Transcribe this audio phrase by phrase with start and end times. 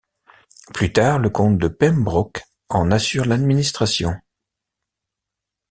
[0.73, 4.15] Plus tard, le comte de Pembroke en assure l'administration.